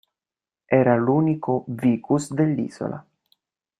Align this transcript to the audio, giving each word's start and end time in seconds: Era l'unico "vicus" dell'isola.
Era 0.67 0.95
l'unico 0.95 1.63
"vicus" 1.75 2.33
dell'isola. 2.33 3.05